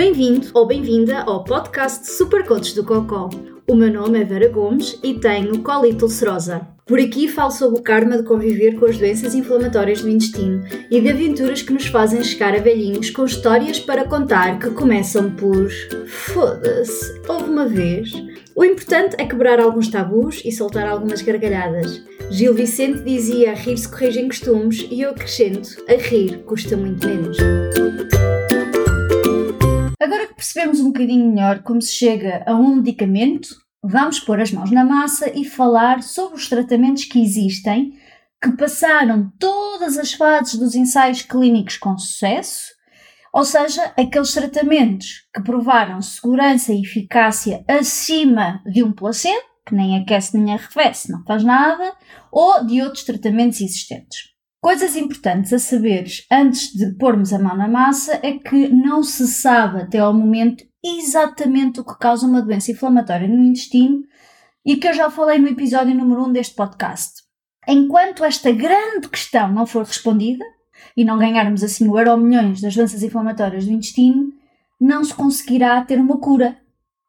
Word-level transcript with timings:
Bem-vindo 0.00 0.46
ou 0.54 0.66
bem-vinda 0.66 1.18
ao 1.24 1.44
podcast 1.44 2.10
Super 2.10 2.42
Coaches 2.46 2.72
do 2.72 2.82
Cocó. 2.82 3.28
O 3.68 3.74
meu 3.74 3.92
nome 3.92 4.18
é 4.18 4.24
Vera 4.24 4.48
Gomes 4.48 4.98
e 5.02 5.12
tenho 5.12 5.62
colite 5.62 6.02
ulcerosa. 6.02 6.66
Por 6.86 6.98
aqui 6.98 7.28
falo 7.28 7.50
sobre 7.50 7.78
o 7.78 7.82
karma 7.82 8.16
de 8.16 8.22
conviver 8.22 8.76
com 8.76 8.86
as 8.86 8.96
doenças 8.96 9.34
inflamatórias 9.34 10.00
do 10.00 10.08
intestino 10.08 10.64
e 10.90 11.02
de 11.02 11.10
aventuras 11.10 11.60
que 11.60 11.74
nos 11.74 11.84
fazem 11.84 12.24
chegar 12.24 12.54
a 12.54 12.60
velhinhos 12.60 13.10
com 13.10 13.26
histórias 13.26 13.78
para 13.78 14.06
contar 14.06 14.58
que 14.58 14.70
começam 14.70 15.32
por 15.32 15.68
foda-se, 16.06 17.20
houve 17.28 17.50
uma 17.50 17.66
vez. 17.66 18.10
O 18.56 18.64
importante 18.64 19.16
é 19.18 19.26
quebrar 19.26 19.60
alguns 19.60 19.88
tabus 19.88 20.40
e 20.46 20.50
soltar 20.50 20.88
algumas 20.88 21.20
gargalhadas. 21.20 22.02
Gil 22.30 22.54
Vicente 22.54 23.02
dizia 23.02 23.50
a 23.50 23.54
rir 23.54 23.76
se 23.76 23.86
corrigem 23.86 24.28
costumes 24.28 24.88
e 24.90 25.02
eu 25.02 25.10
acrescento, 25.10 25.76
a 25.86 25.92
rir 25.92 26.38
custa 26.46 26.74
muito 26.74 27.06
menos. 27.06 27.36
Percebemos 30.40 30.80
um 30.80 30.86
bocadinho 30.86 31.34
melhor 31.34 31.62
como 31.62 31.82
se 31.82 31.92
chega 31.92 32.42
a 32.46 32.54
um 32.54 32.76
medicamento, 32.76 33.50
vamos 33.84 34.20
pôr 34.20 34.40
as 34.40 34.50
mãos 34.50 34.70
na 34.70 34.82
massa 34.82 35.30
e 35.38 35.44
falar 35.44 36.02
sobre 36.02 36.38
os 36.38 36.48
tratamentos 36.48 37.04
que 37.04 37.22
existem, 37.22 37.92
que 38.42 38.50
passaram 38.52 39.30
todas 39.38 39.98
as 39.98 40.14
fases 40.14 40.58
dos 40.58 40.74
ensaios 40.74 41.20
clínicos 41.20 41.76
com 41.76 41.98
sucesso, 41.98 42.70
ou 43.34 43.44
seja, 43.44 43.92
aqueles 43.98 44.32
tratamentos 44.32 45.28
que 45.34 45.42
provaram 45.42 46.00
segurança 46.00 46.72
e 46.72 46.80
eficácia 46.80 47.62
acima 47.68 48.62
de 48.64 48.82
um 48.82 48.92
placebo, 48.92 49.44
que 49.66 49.74
nem 49.74 50.00
aquece 50.00 50.38
nem 50.38 50.54
arrefece, 50.54 51.12
não 51.12 51.22
faz 51.24 51.44
nada, 51.44 51.92
ou 52.32 52.64
de 52.64 52.80
outros 52.80 53.04
tratamentos 53.04 53.60
existentes. 53.60 54.29
Coisas 54.60 54.94
importantes 54.94 55.54
a 55.54 55.58
saberes 55.58 56.26
antes 56.30 56.74
de 56.74 56.92
pormos 56.98 57.32
a 57.32 57.38
mão 57.38 57.56
na 57.56 57.66
massa 57.66 58.20
é 58.22 58.32
que 58.32 58.68
não 58.68 59.02
se 59.02 59.26
sabe 59.26 59.80
até 59.80 59.98
ao 59.98 60.12
momento 60.12 60.62
exatamente 60.84 61.80
o 61.80 61.84
que 61.84 61.98
causa 61.98 62.26
uma 62.26 62.42
doença 62.42 62.70
inflamatória 62.70 63.26
no 63.26 63.42
intestino 63.42 64.04
e 64.62 64.76
que 64.76 64.86
eu 64.86 64.92
já 64.92 65.08
falei 65.10 65.38
no 65.38 65.48
episódio 65.48 65.94
número 65.94 66.26
1 66.26 66.32
deste 66.32 66.54
podcast. 66.54 67.22
Enquanto 67.66 68.22
esta 68.22 68.52
grande 68.52 69.08
questão 69.08 69.50
não 69.50 69.64
for 69.64 69.82
respondida 69.82 70.44
e 70.94 71.06
não 71.06 71.18
ganharmos 71.18 71.64
assim 71.64 71.88
o 71.88 71.98
euro 71.98 72.18
milhões 72.18 72.60
das 72.60 72.74
doenças 72.74 73.02
inflamatórias 73.02 73.64
do 73.64 73.72
intestino, 73.72 74.30
não 74.78 75.02
se 75.02 75.14
conseguirá 75.14 75.82
ter 75.86 75.98
uma 75.98 76.18
cura. 76.18 76.58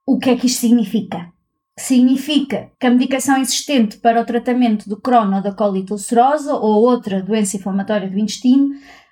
O 0.05 0.17
que 0.17 0.29
é 0.29 0.37
que 0.37 0.47
isto 0.47 0.61
significa? 0.61 1.33
Significa 1.81 2.71
que 2.79 2.85
a 2.85 2.91
medicação 2.91 3.37
existente 3.37 3.97
para 3.97 4.21
o 4.21 4.25
tratamento 4.25 4.87
do 4.87 5.01
crono 5.01 5.37
ou 5.37 5.41
da 5.41 5.51
colite 5.51 5.91
ulcerosa 5.91 6.53
ou 6.53 6.83
outra 6.83 7.23
doença 7.23 7.57
inflamatória 7.57 8.07
do 8.07 8.19
intestino 8.19 8.69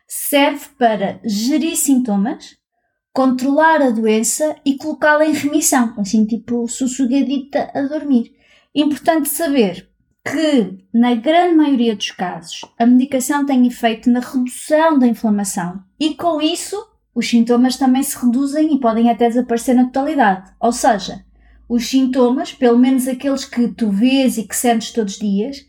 serve 0.08 0.68
para 0.78 1.20
gerir 1.26 1.76
sintomas, 1.76 2.58
controlar 3.12 3.82
a 3.82 3.90
doença 3.90 4.56
e 4.64 4.78
colocá-la 4.78 5.26
em 5.26 5.34
remissão, 5.34 5.96
assim 5.98 6.28
tipo 6.28 6.68
sossegadita 6.68 7.72
a 7.74 7.82
dormir. 7.82 8.34
Importante 8.76 9.30
saber 9.30 9.90
que, 10.24 10.86
na 10.94 11.16
grande 11.16 11.56
maioria 11.56 11.96
dos 11.96 12.12
casos, 12.12 12.62
a 12.78 12.86
medicação 12.86 13.48
tem 13.48 13.66
efeito 13.66 14.12
na 14.12 14.20
redução 14.20 15.00
da 15.00 15.08
inflamação 15.08 15.84
e, 16.00 16.14
com 16.14 16.40
isso, 16.40 16.78
os 17.16 17.28
sintomas 17.28 17.78
também 17.78 18.04
se 18.04 18.16
reduzem 18.24 18.76
e 18.76 18.80
podem 18.80 19.10
até 19.10 19.28
desaparecer 19.28 19.76
na 19.76 19.86
totalidade. 19.86 20.52
Ou 20.60 20.72
seja, 20.72 21.28
os 21.70 21.88
sintomas, 21.88 22.52
pelo 22.52 22.80
menos 22.80 23.08
aqueles 23.08 23.46
que 23.46 23.68
tu 23.68 23.92
vês 23.92 24.38
e 24.40 24.44
que 24.44 24.56
sentes 24.56 24.92
todos 24.92 25.14
os 25.14 25.20
dias, 25.20 25.66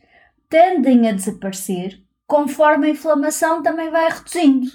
tendem 0.49 1.07
a 1.07 1.13
desaparecer 1.13 2.03
conforme 2.27 2.87
a 2.87 2.91
inflamação 2.91 3.61
também 3.61 3.91
vai 3.91 4.09
reduzindo. 4.09 4.69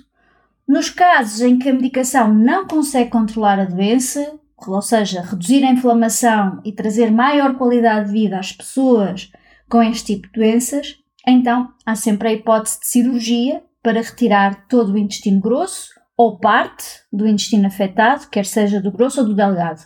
Nos 0.68 0.90
casos 0.90 1.42
em 1.42 1.58
que 1.58 1.70
a 1.70 1.73
medicação 1.73 2.34
não 2.34 2.68
consegue 2.68 3.09
controlar 3.09 3.59
a 3.59 3.66
doença, 3.66 4.38
ou 4.68 4.81
seja, 4.81 5.22
reduzir 5.22 5.64
a 5.64 5.72
inflamação 5.72 6.62
e 6.66 6.73
trazer 6.73 7.12
maior 7.12 7.56
qualidade 7.56 8.08
de 8.08 8.12
vida 8.12 8.38
às 8.38 8.52
pessoas 8.52 9.31
com 9.69 9.81
este 9.81 10.16
tipo 10.16 10.28
de 10.28 10.34
doenças, 10.34 10.97
então 11.25 11.74
há 11.85 11.96
sempre 11.96 12.28
a 12.28 12.34
hipótese 12.34 12.80
de 12.81 12.88
cirurgia 12.88 13.64
para 13.81 14.02
retirar 14.02 14.68
todo 14.68 14.94
o 14.94 14.97
intestino 14.97 15.40
grosso 15.40 15.90
ou 16.18 16.38
parte 16.38 16.85
do 17.12 17.25
intestino 17.25 17.68
afetado, 17.68 18.28
quer 18.30 18.46
seja 18.46 18.81
do 18.81 18.91
grosso 18.91 19.22
ou 19.22 19.28
do 19.28 19.35
delgado. 19.35 19.81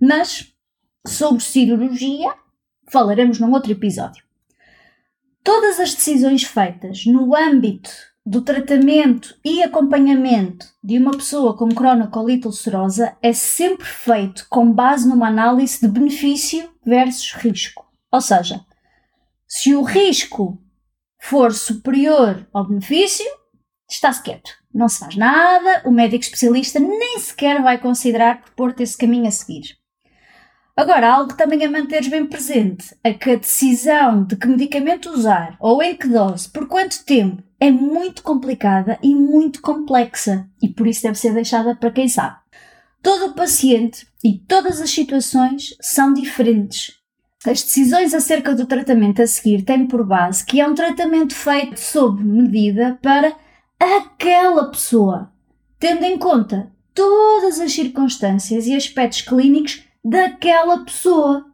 Mas 0.00 0.51
sobre 1.06 1.42
cirurgia 1.42 2.34
falaremos 2.90 3.38
num 3.38 3.52
outro 3.52 3.72
episódio. 3.72 4.24
Todas 5.42 5.80
as 5.80 5.94
decisões 5.94 6.44
feitas 6.44 7.04
no 7.06 7.34
âmbito 7.34 7.90
do 8.24 8.40
tratamento 8.40 9.36
e 9.44 9.62
acompanhamento 9.62 10.66
de 10.82 10.96
uma 10.98 11.10
pessoa 11.10 11.56
com 11.56 11.68
cronocolite 11.68 12.46
ulcerosa 12.46 13.16
é 13.20 13.32
sempre 13.32 13.84
feito 13.84 14.46
com 14.48 14.72
base 14.72 15.08
numa 15.08 15.26
análise 15.26 15.80
de 15.80 15.88
benefício 15.88 16.70
versus 16.86 17.32
risco. 17.32 17.84
Ou 18.12 18.20
seja, 18.20 18.64
se 19.48 19.74
o 19.74 19.82
risco 19.82 20.62
for 21.20 21.52
superior 21.52 22.46
ao 22.52 22.68
benefício, 22.68 23.26
está-se 23.90 24.22
quieto. 24.22 24.52
Não 24.72 24.88
se 24.88 25.00
faz 25.00 25.16
nada, 25.16 25.82
o 25.84 25.90
médico 25.90 26.22
especialista 26.22 26.78
nem 26.78 27.18
sequer 27.18 27.60
vai 27.60 27.78
considerar 27.78 28.42
propor-te 28.42 28.84
esse 28.84 28.96
caminho 28.96 29.26
a 29.26 29.30
seguir. 29.30 29.81
Agora, 30.74 31.12
algo 31.12 31.34
também 31.34 31.62
a 31.64 31.70
manteres 31.70 32.08
bem 32.08 32.24
presente 32.24 32.96
é 33.04 33.12
que 33.12 33.30
a 33.30 33.36
decisão 33.36 34.24
de 34.24 34.36
que 34.36 34.46
medicamento 34.46 35.10
usar 35.10 35.54
ou 35.60 35.82
em 35.82 35.94
que 35.94 36.08
dose, 36.08 36.48
por 36.48 36.66
quanto 36.66 37.04
tempo, 37.04 37.42
é 37.60 37.70
muito 37.70 38.22
complicada 38.22 38.98
e 39.02 39.14
muito 39.14 39.60
complexa 39.60 40.48
e 40.62 40.68
por 40.68 40.86
isso 40.86 41.02
deve 41.02 41.18
ser 41.18 41.34
deixada 41.34 41.76
para 41.76 41.90
quem 41.90 42.08
sabe. 42.08 42.36
Todo 43.02 43.26
o 43.26 43.34
paciente 43.34 44.06
e 44.24 44.38
todas 44.38 44.80
as 44.80 44.90
situações 44.90 45.76
são 45.78 46.14
diferentes. 46.14 46.94
As 47.44 47.62
decisões 47.62 48.14
acerca 48.14 48.54
do 48.54 48.66
tratamento 48.66 49.20
a 49.20 49.26
seguir 49.26 49.62
têm 49.62 49.86
por 49.86 50.06
base 50.06 50.44
que 50.44 50.60
é 50.60 50.66
um 50.66 50.74
tratamento 50.74 51.34
feito 51.34 51.78
sob 51.78 52.24
medida 52.24 52.98
para 53.02 53.36
aquela 53.78 54.70
pessoa, 54.70 55.30
tendo 55.78 56.04
em 56.04 56.16
conta 56.16 56.72
todas 56.94 57.60
as 57.60 57.72
circunstâncias 57.72 58.66
e 58.66 58.74
aspectos 58.74 59.20
clínicos 59.20 59.84
daquela 60.04 60.84
pessoa. 60.84 61.46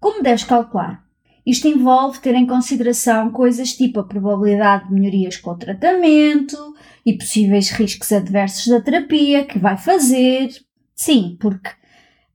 Como 0.00 0.22
deves 0.22 0.44
calcular? 0.44 1.04
Isto 1.44 1.66
envolve 1.66 2.20
ter 2.20 2.34
em 2.34 2.46
consideração 2.46 3.30
coisas 3.30 3.74
tipo 3.74 4.00
a 4.00 4.04
probabilidade 4.04 4.88
de 4.88 4.94
melhorias 4.94 5.38
com 5.38 5.50
o 5.50 5.56
tratamento 5.56 6.74
e 7.06 7.16
possíveis 7.16 7.70
riscos 7.70 8.12
adversos 8.12 8.66
da 8.66 8.80
terapia 8.80 9.46
que 9.46 9.58
vai 9.58 9.78
fazer. 9.78 10.50
Sim, 10.94 11.38
porque 11.40 11.70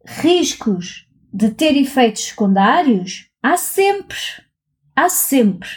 riscos 0.03 1.07
de 1.31 1.51
ter 1.51 1.77
efeitos 1.77 2.23
secundários 2.23 3.29
há 3.41 3.55
sempre. 3.55 4.17
Há 4.95 5.09
sempre. 5.09 5.69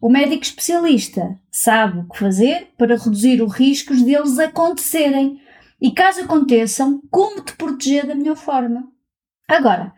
O 0.00 0.08
médico 0.08 0.44
especialista 0.44 1.36
sabe 1.50 1.98
o 1.98 2.08
que 2.08 2.18
fazer 2.18 2.68
para 2.78 2.96
reduzir 2.96 3.42
os 3.42 3.52
riscos 3.52 4.02
deles 4.02 4.38
acontecerem 4.38 5.40
e, 5.80 5.90
caso 5.90 6.20
aconteçam, 6.20 7.02
como 7.10 7.42
te 7.42 7.54
proteger 7.54 8.06
da 8.06 8.14
melhor 8.14 8.36
forma. 8.36 8.88
Agora, 9.48 9.92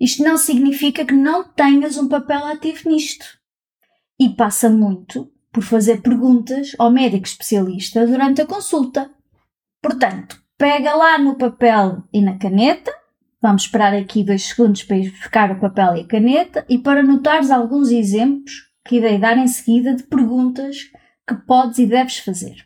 isto 0.00 0.22
não 0.22 0.36
significa 0.36 1.04
que 1.04 1.14
não 1.14 1.44
tenhas 1.44 1.96
um 1.96 2.08
papel 2.08 2.44
ativo 2.46 2.88
nisto. 2.88 3.26
E 4.18 4.30
passa 4.30 4.70
muito 4.70 5.30
por 5.52 5.62
fazer 5.62 6.02
perguntas 6.02 6.74
ao 6.78 6.90
médico 6.90 7.26
especialista 7.26 8.06
durante 8.06 8.42
a 8.42 8.46
consulta. 8.46 9.10
Portanto, 9.80 10.42
pega 10.58 10.94
lá 10.94 11.18
no 11.18 11.36
papel 11.36 12.02
e 12.12 12.20
na 12.20 12.38
caneta. 12.38 12.92
Vamos 13.40 13.62
esperar 13.62 13.94
aqui 13.94 14.24
dois 14.24 14.44
segundos 14.44 14.82
para 14.82 14.96
buscar 14.96 15.50
o 15.52 15.60
papel 15.60 15.96
e 15.96 16.00
a 16.00 16.06
caneta 16.06 16.64
e 16.68 16.78
para 16.78 17.02
notares 17.02 17.50
alguns 17.50 17.90
exemplos 17.90 18.52
que 18.84 18.96
irei 18.96 19.18
dar 19.18 19.36
em 19.36 19.46
seguida 19.46 19.94
de 19.94 20.02
perguntas 20.04 20.90
que 21.26 21.34
podes 21.46 21.78
e 21.78 21.86
deves 21.86 22.18
fazer. 22.18 22.64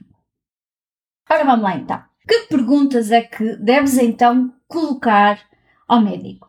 Ora, 1.30 1.44
vamos 1.44 1.62
lá 1.62 1.76
então. 1.76 2.02
Que 2.26 2.40
perguntas 2.48 3.10
é 3.10 3.22
que 3.22 3.56
deves 3.56 3.98
então 3.98 4.52
colocar 4.66 5.38
ao 5.88 6.00
médico: 6.00 6.48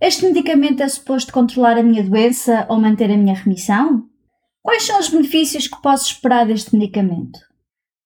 Este 0.00 0.26
medicamento 0.26 0.82
é 0.82 0.88
suposto 0.88 1.32
controlar 1.32 1.78
a 1.78 1.82
minha 1.82 2.02
doença 2.02 2.66
ou 2.68 2.80
manter 2.80 3.10
a 3.10 3.16
minha 3.16 3.34
remissão? 3.34 4.08
Quais 4.62 4.82
são 4.82 4.98
os 4.98 5.08
benefícios 5.08 5.68
que 5.68 5.80
posso 5.80 6.12
esperar 6.12 6.46
deste 6.46 6.76
medicamento? 6.76 7.38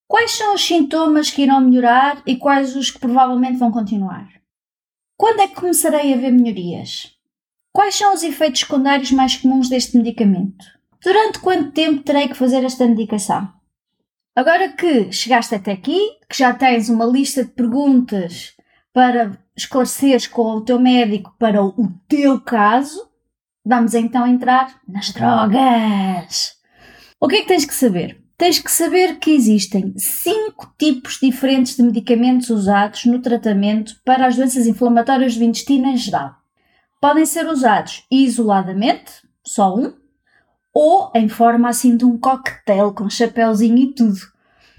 Quais 0.06 0.32
são 0.32 0.54
os 0.54 0.64
sintomas 0.64 1.30
que 1.30 1.42
irão 1.42 1.60
melhorar 1.60 2.22
e 2.26 2.36
quais 2.36 2.76
os 2.76 2.90
que 2.90 3.00
provavelmente 3.00 3.58
vão 3.58 3.72
continuar? 3.72 4.28
Quando 5.16 5.40
é 5.40 5.48
que 5.48 5.56
começarei 5.56 6.12
a 6.12 6.16
ver 6.16 6.30
melhorias? 6.30 7.16
Quais 7.72 7.96
são 7.96 8.14
os 8.14 8.22
efeitos 8.22 8.60
secundários 8.60 9.10
mais 9.10 9.36
comuns 9.36 9.68
deste 9.68 9.96
medicamento? 9.96 10.64
Durante 11.02 11.40
quanto 11.40 11.72
tempo 11.72 12.02
terei 12.02 12.28
que 12.28 12.36
fazer 12.36 12.62
esta 12.62 12.86
medicação? 12.86 13.52
Agora 14.36 14.68
que 14.68 15.10
chegaste 15.10 15.54
até 15.54 15.72
aqui, 15.72 15.98
que 16.28 16.38
já 16.38 16.52
tens 16.54 16.88
uma 16.88 17.04
lista 17.04 17.44
de 17.44 17.50
perguntas 17.50 18.54
para 18.92 19.38
esclareceres 19.56 20.26
com 20.26 20.42
o 20.56 20.60
teu 20.60 20.78
médico 20.78 21.34
para 21.38 21.62
o 21.62 21.92
teu 22.08 22.40
caso, 22.40 23.08
vamos 23.64 23.94
então 23.94 24.26
entrar 24.26 24.80
nas 24.86 25.10
drogas. 25.12 26.56
O 27.20 27.28
que 27.28 27.36
é 27.36 27.40
que 27.42 27.48
tens 27.48 27.64
que 27.64 27.74
saber? 27.74 28.24
tens 28.36 28.58
que 28.58 28.70
saber 28.70 29.18
que 29.18 29.30
existem 29.30 29.94
cinco 29.96 30.72
tipos 30.78 31.18
diferentes 31.20 31.76
de 31.76 31.82
medicamentos 31.82 32.50
usados 32.50 33.04
no 33.04 33.20
tratamento 33.20 33.96
para 34.04 34.26
as 34.26 34.36
doenças 34.36 34.66
inflamatórias 34.66 35.36
do 35.36 35.44
intestino 35.44 35.86
em 35.86 35.96
geral. 35.96 36.34
Podem 37.00 37.26
ser 37.26 37.46
usados 37.46 38.04
isoladamente, 38.10 39.12
só 39.44 39.74
um, 39.74 39.92
ou 40.72 41.10
em 41.14 41.28
forma 41.28 41.68
assim 41.68 41.96
de 41.96 42.04
um 42.04 42.18
coquetel 42.18 42.92
com 42.92 43.08
chapéuzinho 43.08 43.78
e 43.78 43.94
tudo. 43.94 44.33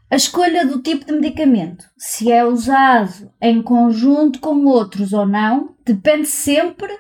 A 0.07 0.16
escolha 0.16 0.68
do 0.68 0.84
tipo 0.84 1.04
de 1.04 1.13
medicamento, 1.13 1.90
se 1.98 2.31
é 2.31 2.46
usado 2.46 3.34
em 3.42 3.60
conjunto 3.62 4.40
com 4.40 4.66
outros 4.66 5.13
ou 5.13 5.25
não, 5.25 5.75
depende 5.84 6.28
sempre 6.28 6.96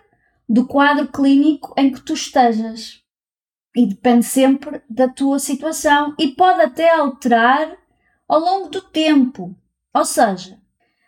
do 0.49 0.65
quadro 0.65 1.07
clínico 1.07 1.71
em 1.77 1.91
que 1.91 2.01
tu 2.01 2.13
estejas. 2.13 3.03
E 3.75 3.85
depende 3.85 4.25
sempre 4.25 4.81
da 4.89 5.07
tua 5.07 5.37
situação 5.37 6.15
e 6.19 6.29
pode 6.29 6.61
até 6.61 6.95
alterar 6.95 7.77
ao 8.27 8.39
longo 8.39 8.69
do 8.69 8.81
tempo. 8.81 9.55
Ou 9.93 10.05
seja, 10.05 10.57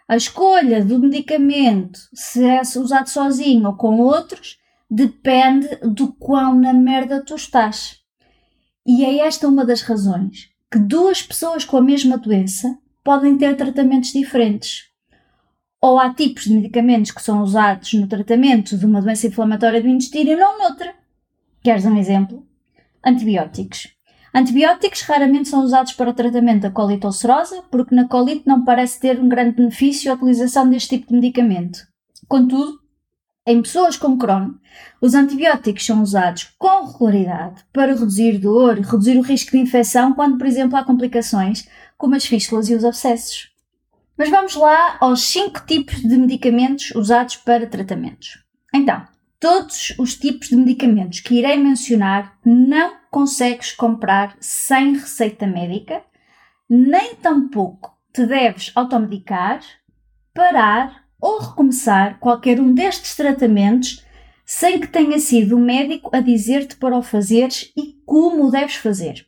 a 0.08 0.16
escolha 0.16 0.86
do 0.86 1.00
medicamento, 1.00 2.00
se 2.14 2.46
é 2.46 2.62
usado 2.62 3.10
sozinho 3.10 3.70
ou 3.70 3.76
com 3.76 4.00
outros, 4.00 4.60
depende 4.90 5.68
do 5.78 6.14
quão 6.14 6.54
na 6.54 6.74
merda 6.74 7.26
tu 7.26 7.36
estás. 7.36 7.98
E 8.86 9.04
é 9.04 9.26
esta 9.26 9.48
uma 9.48 9.66
das 9.66 9.82
razões 9.82 10.56
que 10.72 10.80
duas 10.80 11.22
pessoas 11.22 11.64
com 11.64 11.78
a 11.78 11.82
mesma 11.82 12.18
doença 12.18 12.78
podem 13.04 13.38
ter 13.38 13.56
tratamentos 13.56 14.12
diferentes. 14.12 14.88
Ou 15.82 16.00
há 16.00 16.14
tipos 16.14 16.44
de 16.44 16.54
medicamentos 16.54 17.12
que 17.12 17.22
são 17.22 17.42
usados 17.42 17.94
no 17.94 18.08
tratamento 18.08 18.78
de 18.78 18.86
uma 18.86 19.02
doença 19.02 19.28
inflamatória 19.28 19.82
do 19.82 19.88
intestino 19.88 20.32
e 20.32 20.36
não 20.36 20.58
noutra. 20.58 20.94
Queres 21.64 21.86
um 21.86 21.96
exemplo? 21.98 22.46
Antibióticos. 23.06 23.88
Antibióticos 24.34 25.02
raramente 25.02 25.48
são 25.48 25.64
usados 25.64 25.94
para 25.94 26.10
o 26.10 26.14
tratamento 26.14 26.64
da 26.64 26.72
colite 26.72 27.06
ulcerosa, 27.06 27.64
porque 27.72 27.96
na 27.96 28.08
colite 28.08 28.44
não 28.46 28.66
parece 28.66 29.00
ter 29.00 29.20
um 29.20 29.30
grande 29.30 29.56
benefício 29.56 30.12
a 30.12 30.16
utilização 30.16 30.70
deste 30.70 30.98
tipo 30.98 31.08
de 31.08 31.14
medicamento. 31.14 31.80
Contudo, 32.28 32.80
em 33.48 33.62
pessoas 33.62 33.96
com 33.96 34.18
Crohn, 34.18 34.56
os 35.00 35.14
antibióticos 35.14 35.86
são 35.86 36.04
usados 36.04 36.54
com 36.60 36.86
regularidade 36.86 37.64
para 37.72 37.94
reduzir 37.94 38.40
dor 38.40 38.78
e 38.78 38.82
reduzir 38.82 39.18
o 39.18 39.22
risco 39.22 39.52
de 39.52 39.60
infecção 39.60 40.14
quando, 40.14 40.38
por 40.38 40.46
exemplo, 40.46 40.78
há 40.78 40.84
complicações 40.84 41.66
como 41.98 42.14
as 42.14 42.26
fístulas 42.26 42.68
e 42.68 42.76
os 42.76 42.84
abscessos. 42.84 43.50
Mas 44.18 44.30
vamos 44.30 44.54
lá 44.56 44.98
aos 45.00 45.22
5 45.22 45.66
tipos 45.66 45.96
de 46.02 46.18
medicamentos 46.18 46.92
usados 46.92 47.38
para 47.38 47.66
tratamentos. 47.66 48.44
Então, 48.76 49.08
todos 49.40 49.96
os 49.98 50.16
tipos 50.16 50.50
de 50.50 50.58
medicamentos 50.58 51.22
que 51.22 51.36
irei 51.36 51.58
mencionar 51.58 52.38
não 52.44 52.98
consegues 53.10 53.72
comprar 53.72 54.36
sem 54.42 54.92
receita 54.94 55.48
médica, 55.48 56.04
nem 56.70 57.16
tampouco 57.16 57.96
te 58.12 58.26
deves 58.26 58.74
automedicar, 58.76 59.62
parar 60.34 61.07
ou 61.22 61.40
recomeçar 61.40 62.20
qualquer 62.20 62.60
um 62.60 62.74
destes 62.74 63.16
tratamentos 63.16 64.04
sem 64.46 64.80
que 64.80 64.88
tenha 64.88 65.20
sido 65.20 65.58
o 65.58 65.60
médico 65.60 66.10
a 66.16 66.22
dizer-te 66.22 66.78
para 66.78 66.98
o 66.98 67.02
fazeres 67.02 67.72
e 67.76 67.98
como 68.06 68.48
o 68.48 68.52
deves 68.52 68.76
fazer. 68.76 69.26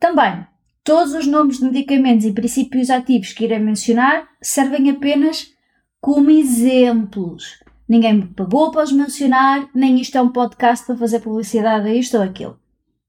Também, 0.00 0.44
todos 0.82 1.14
os 1.14 1.26
nomes 1.26 1.58
de 1.58 1.64
medicamentos 1.64 2.26
e 2.26 2.32
princípios 2.32 2.90
ativos 2.90 3.32
que 3.32 3.44
irei 3.44 3.58
mencionar 3.58 4.28
servem 4.42 4.90
apenas 4.90 5.52
como 6.00 6.30
exemplos. 6.30 7.62
Ninguém 7.88 8.14
me 8.14 8.26
pagou 8.26 8.70
para 8.70 8.84
os 8.84 8.92
mencionar, 8.92 9.68
nem 9.74 10.00
isto 10.00 10.18
é 10.18 10.22
um 10.22 10.30
podcast 10.30 10.84
para 10.84 10.96
fazer 10.96 11.20
publicidade 11.20 11.88
a 11.88 11.94
isto 11.94 12.16
ou 12.16 12.22
aquilo. 12.22 12.58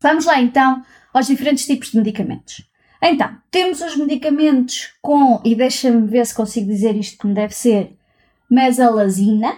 Vamos 0.01 0.25
lá 0.25 0.39
então 0.41 0.83
aos 1.13 1.27
diferentes 1.27 1.65
tipos 1.65 1.91
de 1.91 1.97
medicamentos. 1.97 2.63
Então, 3.01 3.37
temos 3.49 3.81
os 3.81 3.95
medicamentos 3.95 4.93
com, 5.01 5.41
e 5.43 5.55
deixa-me 5.55 6.07
ver 6.07 6.25
se 6.25 6.35
consigo 6.35 6.67
dizer 6.67 6.95
isto 6.95 7.17
como 7.17 7.33
deve 7.33 7.53
ser, 7.53 7.97
mesalazina. 8.49 9.57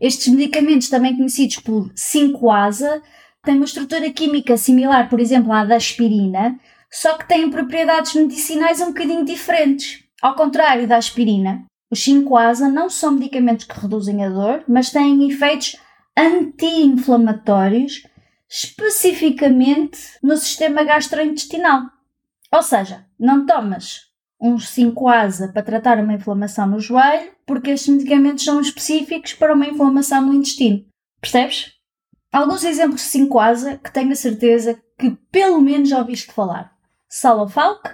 Estes 0.00 0.28
medicamentos, 0.28 0.88
também 0.88 1.16
conhecidos 1.16 1.56
por 1.56 1.92
5-asa, 1.92 3.02
têm 3.42 3.56
uma 3.56 3.64
estrutura 3.64 4.10
química 4.10 4.56
similar, 4.56 5.08
por 5.08 5.20
exemplo, 5.20 5.52
à 5.52 5.64
da 5.64 5.76
aspirina, 5.76 6.58
só 6.90 7.16
que 7.16 7.28
têm 7.28 7.50
propriedades 7.50 8.14
medicinais 8.14 8.80
um 8.80 8.86
bocadinho 8.86 9.24
diferentes. 9.24 10.04
Ao 10.20 10.34
contrário 10.34 10.86
da 10.86 10.96
aspirina, 10.96 11.64
os 11.90 12.00
5-asa 12.00 12.68
não 12.68 12.88
são 12.88 13.12
medicamentos 13.12 13.64
que 13.64 13.78
reduzem 13.78 14.24
a 14.24 14.28
dor, 14.28 14.64
mas 14.66 14.90
têm 14.90 15.28
efeitos 15.30 15.76
anti-inflamatórios, 16.16 18.02
especificamente 18.48 19.98
no 20.22 20.36
sistema 20.36 20.82
gastrointestinal. 20.82 21.82
Ou 22.52 22.62
seja, 22.62 23.06
não 23.18 23.46
tomas 23.46 24.09
uns 24.40 24.74
5-asa 24.74 25.48
para 25.48 25.62
tratar 25.62 25.98
uma 25.98 26.14
inflamação 26.14 26.66
no 26.66 26.80
joelho, 26.80 27.32
porque 27.44 27.70
estes 27.70 27.94
medicamentos 27.94 28.44
são 28.44 28.60
específicos 28.60 29.34
para 29.34 29.54
uma 29.54 29.66
inflamação 29.66 30.22
no 30.22 30.34
intestino. 30.34 30.84
Percebes? 31.20 31.72
Alguns 32.32 32.64
exemplos 32.64 33.02
de 33.02 33.18
5-asa 33.18 33.76
que 33.78 33.92
tenho 33.92 34.12
a 34.12 34.16
certeza 34.16 34.80
que 34.98 35.10
pelo 35.30 35.60
menos 35.60 35.88
já 35.88 35.98
ouviste 35.98 36.32
falar. 36.32 36.72
Salofalc, 37.08 37.90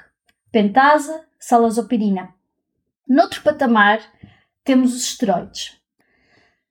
Pentasa, 0.53 1.25
Salazopirina. 1.41 2.35
Noutro 3.09 3.43
patamar 3.43 4.01
temos 4.63 4.95
os 4.95 5.03
esteroides. 5.05 5.77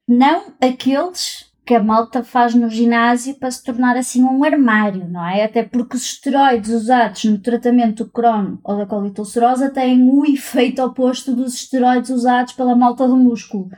Não 0.07 0.53
aqueles 0.61 1.44
que 1.65 1.73
a 1.73 1.83
malta 1.83 2.23
faz 2.23 2.53
no 2.53 2.69
ginásio 2.69 3.33
para 3.35 3.49
se 3.49 3.63
tornar 3.63 3.97
assim 3.97 4.23
um 4.23 4.43
armário, 4.43 5.09
não 5.09 5.25
é? 5.25 5.43
Até 5.43 5.63
porque 5.63 5.95
os 5.95 6.03
esteroides 6.03 6.69
usados 6.69 7.25
no 7.25 7.39
tratamento 7.39 8.03
do 8.03 8.11
Crohn 8.11 8.57
ou 8.63 8.77
da 8.77 8.85
colite 8.85 9.19
ulcerosa 9.19 9.71
têm 9.71 10.07
o 10.07 10.23
efeito 10.25 10.83
oposto 10.83 11.35
dos 11.35 11.55
esteroides 11.55 12.11
usados 12.11 12.53
pela 12.53 12.75
malta 12.75 13.07
do 13.07 13.17
músculo. 13.17 13.69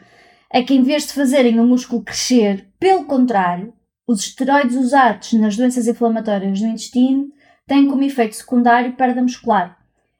É 0.51 0.61
que 0.61 0.73
em 0.73 0.83
vez 0.83 1.07
de 1.07 1.13
fazerem 1.13 1.59
o 1.61 1.65
músculo 1.65 2.03
crescer, 2.03 2.67
pelo 2.77 3.05
contrário, 3.05 3.73
os 4.05 4.19
esteroides 4.19 4.75
usados 4.75 5.31
nas 5.33 5.55
doenças 5.55 5.87
inflamatórias 5.87 6.59
do 6.59 6.67
intestino 6.67 7.29
têm 7.65 7.87
como 7.87 8.03
efeito 8.03 8.35
secundário 8.35 8.93
perda 8.93 9.21
muscular. 9.21 9.77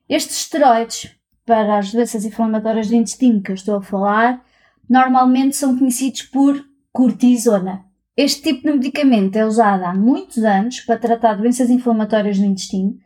Estes 0.08 0.38
esteroides, 0.38 1.12
para 1.46 1.78
as 1.78 1.92
doenças 1.92 2.24
inflamatórias 2.24 2.88
do 2.88 2.96
intestino 2.96 3.42
que 3.42 3.52
eu 3.52 3.56
estou 3.56 3.76
a 3.76 3.82
falar, 3.82 4.42
normalmente 4.90 5.56
são 5.56 5.78
conhecidos 5.78 6.22
por 6.24 6.66
cortisona. 6.98 7.86
Este 8.18 8.42
tipo 8.42 8.64
de 8.64 8.74
medicamento 8.74 9.36
é 9.36 9.46
usado 9.46 9.84
há 9.84 9.94
muitos 9.94 10.44
anos 10.44 10.80
para 10.80 10.98
tratar 10.98 11.36
doenças 11.36 11.70
inflamatórias 11.70 12.40
no 12.40 12.48
intestino. 12.48 12.98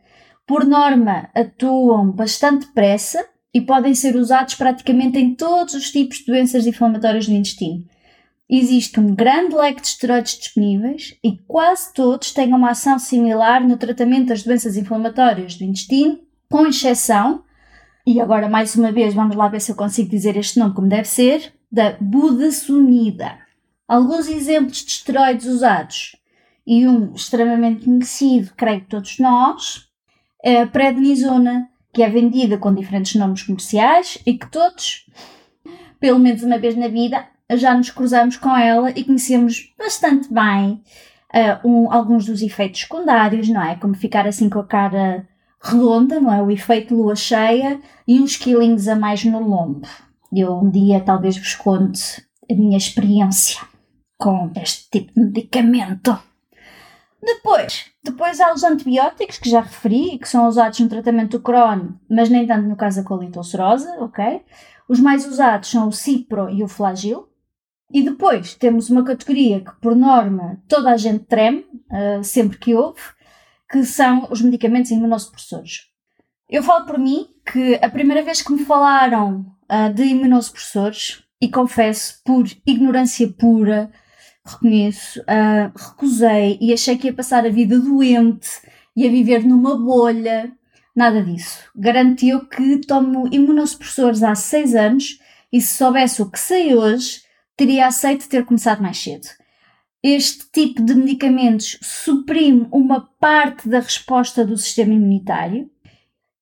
Por 0.46 0.64
norma, 0.64 1.28
atuam 1.34 2.10
bastante 2.10 2.64
depressa 2.64 3.22
e 3.52 3.60
podem 3.60 3.94
ser 3.94 4.16
usados 4.16 4.54
praticamente 4.54 5.18
em 5.18 5.34
todos 5.34 5.74
os 5.74 5.90
tipos 5.90 6.20
de 6.20 6.24
doenças 6.24 6.66
inflamatórias 6.66 7.26
do 7.26 7.34
intestino. 7.34 7.84
Existe 8.48 8.98
um 8.98 9.14
grande 9.14 9.54
leque 9.54 9.82
de 9.82 9.88
esteroides 9.88 10.38
disponíveis 10.38 11.14
e 11.22 11.36
quase 11.46 11.92
todos 11.92 12.32
têm 12.32 12.54
uma 12.54 12.70
ação 12.70 12.98
similar 12.98 13.62
no 13.62 13.76
tratamento 13.76 14.28
das 14.28 14.42
doenças 14.42 14.74
inflamatórias 14.74 15.56
do 15.56 15.64
intestino, 15.64 16.18
com 16.48 16.66
exceção, 16.66 17.44
e 18.06 18.22
agora 18.22 18.48
mais 18.48 18.74
uma 18.74 18.90
vez 18.90 19.12
vamos 19.12 19.36
lá 19.36 19.48
ver 19.48 19.60
se 19.60 19.70
eu 19.70 19.76
consigo 19.76 20.08
dizer 20.08 20.38
este 20.38 20.58
nome 20.58 20.74
como 20.74 20.88
deve 20.88 21.06
ser, 21.06 21.52
da 21.70 21.94
budesonida. 22.00 23.42
Alguns 23.92 24.26
exemplos 24.26 24.78
de 24.78 24.90
esteroides 24.90 25.44
usados 25.44 26.16
e 26.66 26.88
um 26.88 27.12
extremamente 27.12 27.84
conhecido, 27.84 28.50
creio 28.56 28.80
que 28.80 28.86
todos 28.86 29.18
nós, 29.18 29.86
é 30.42 30.62
a 30.62 30.66
prednisona, 30.66 31.68
que 31.92 32.02
é 32.02 32.08
vendida 32.08 32.56
com 32.56 32.74
diferentes 32.74 33.16
nomes 33.16 33.42
comerciais 33.42 34.16
e 34.24 34.32
que 34.32 34.50
todos, 34.50 35.04
pelo 36.00 36.18
menos 36.18 36.42
uma 36.42 36.56
vez 36.56 36.74
na 36.74 36.88
vida, 36.88 37.22
já 37.50 37.74
nos 37.74 37.90
cruzamos 37.90 38.38
com 38.38 38.56
ela 38.56 38.90
e 38.92 39.04
conhecemos 39.04 39.74
bastante 39.78 40.32
bem 40.32 40.82
uh, 41.34 41.68
um, 41.68 41.92
alguns 41.92 42.24
dos 42.24 42.40
efeitos 42.40 42.80
secundários, 42.80 43.46
não 43.50 43.62
é? 43.62 43.76
Como 43.76 43.94
ficar 43.94 44.26
assim 44.26 44.48
com 44.48 44.60
a 44.60 44.66
cara 44.66 45.28
redonda, 45.62 46.18
não 46.18 46.32
é? 46.32 46.40
O 46.40 46.50
efeito 46.50 46.94
lua 46.94 47.14
cheia 47.14 47.78
e 48.08 48.18
uns 48.18 48.38
quilinhos 48.38 48.88
a 48.88 48.96
mais 48.96 49.22
no 49.22 49.46
lombo. 49.46 49.86
Eu 50.34 50.60
um 50.60 50.70
dia 50.70 50.98
talvez 50.98 51.36
vos 51.36 51.54
conte 51.54 52.24
a 52.50 52.54
minha 52.54 52.78
experiência 52.78 53.70
com 54.22 54.52
este 54.54 54.88
tipo 54.88 55.12
de 55.14 55.20
medicamento. 55.20 56.16
Depois, 57.20 57.86
depois 58.04 58.40
há 58.40 58.52
os 58.52 58.62
antibióticos 58.62 59.36
que 59.38 59.50
já 59.50 59.60
referi, 59.60 60.16
que 60.16 60.28
são 60.28 60.46
usados 60.46 60.78
no 60.78 60.88
tratamento 60.88 61.38
do 61.38 61.42
Crohn, 61.42 61.94
mas 62.08 62.28
nem 62.28 62.46
tanto 62.46 62.68
no 62.68 62.76
caso 62.76 63.02
da 63.02 63.08
colite 63.08 63.36
ulcerosa, 63.36 63.90
ok? 63.98 64.42
Os 64.88 65.00
mais 65.00 65.26
usados 65.26 65.70
são 65.70 65.88
o 65.88 65.92
Cipro 65.92 66.48
e 66.48 66.62
o 66.62 66.68
Flagil. 66.68 67.28
E 67.92 68.00
depois 68.00 68.54
temos 68.54 68.88
uma 68.90 69.04
categoria 69.04 69.60
que, 69.60 69.72
por 69.80 69.96
norma, 69.96 70.62
toda 70.68 70.92
a 70.92 70.96
gente 70.96 71.24
treme, 71.24 71.66
uh, 71.90 72.22
sempre 72.22 72.58
que 72.58 72.76
ouve, 72.76 73.02
que 73.68 73.84
são 73.84 74.28
os 74.30 74.40
medicamentos 74.40 74.92
imunossupressores. 74.92 75.88
Eu 76.48 76.62
falo 76.62 76.86
por 76.86 76.96
mim 76.96 77.26
que 77.52 77.74
a 77.82 77.90
primeira 77.90 78.22
vez 78.22 78.40
que 78.40 78.52
me 78.52 78.64
falaram 78.64 79.46
uh, 79.68 79.92
de 79.92 80.04
imunossupressores, 80.04 81.24
e 81.40 81.48
confesso, 81.48 82.20
por 82.24 82.46
ignorância 82.64 83.28
pura, 83.36 83.90
reconheço, 84.46 85.20
uh, 85.20 85.72
recusei 85.76 86.58
e 86.60 86.72
achei 86.72 86.96
que 86.96 87.08
ia 87.08 87.14
passar 87.14 87.46
a 87.46 87.50
vida 87.50 87.78
doente 87.78 88.48
e 88.96 89.06
a 89.06 89.10
viver 89.10 89.44
numa 89.44 89.76
bolha 89.76 90.52
Nada 90.94 91.22
disso. 91.22 91.58
Garantiu 91.74 92.46
que 92.46 92.78
tomo 92.86 93.26
imunossupressores 93.32 94.22
há 94.22 94.34
6 94.34 94.74
anos 94.74 95.18
e 95.50 95.60
se 95.60 95.74
soubesse 95.76 96.20
o 96.20 96.30
que 96.30 96.38
sei 96.38 96.74
hoje, 96.74 97.22
teria 97.56 97.86
aceito 97.86 98.28
ter 98.28 98.44
começado 98.44 98.82
mais 98.82 98.98
cedo. 98.98 99.26
Este 100.02 100.50
tipo 100.52 100.82
de 100.82 100.94
medicamentos 100.94 101.78
suprime 101.80 102.68
uma 102.70 103.08
parte 103.18 103.68
da 103.68 103.80
resposta 103.80 104.44
do 104.44 104.58
sistema 104.58 104.92
imunitário 104.92 105.70